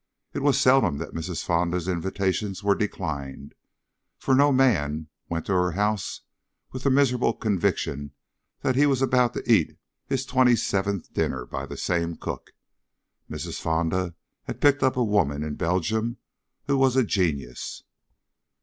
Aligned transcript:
It 0.33 0.39
was 0.41 0.59
seldom 0.59 0.97
that 0.97 1.13
Mrs. 1.13 1.43
Fonda's 1.43 1.87
invitations 1.87 2.63
were 2.63 2.73
declined, 2.73 3.53
for 4.17 4.33
no 4.33 4.51
man 4.51 5.09
went 5.29 5.45
to 5.45 5.53
her 5.53 5.73
house 5.73 6.21
with 6.71 6.81
the 6.81 6.89
miserable 6.89 7.33
conviction 7.35 8.09
that 8.61 8.75
he 8.75 8.87
was 8.87 9.03
about 9.03 9.35
to 9.35 9.43
eat 9.45 9.77
his 10.07 10.25
twenty 10.25 10.55
seventh 10.55 11.13
dinner 11.13 11.45
by 11.45 11.67
the 11.67 11.77
same 11.77 12.15
cook. 12.15 12.53
Mrs. 13.29 13.61
Fonda 13.61 14.15
had 14.45 14.59
picked 14.59 14.81
up 14.81 14.97
a 14.97 15.03
woman 15.03 15.43
in 15.43 15.53
Belgium 15.53 16.17
who 16.65 16.79
was 16.79 16.95
a 16.95 17.03
genius. 17.03 17.83